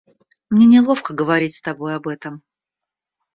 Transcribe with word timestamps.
Мне 0.49 0.65
неловко 0.65 1.13
говорить 1.13 1.53
с 1.57 1.61
тобой 1.61 1.93
об 1.95 2.07
этом. 2.07 2.41